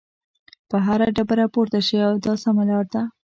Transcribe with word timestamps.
په 0.69 0.77
هره 0.85 1.07
ډبره 1.15 1.45
پورته 1.53 1.79
شئ 1.87 1.99
دا 2.25 2.33
سمه 2.43 2.63
لار 2.69 2.85
ده. 2.93 3.01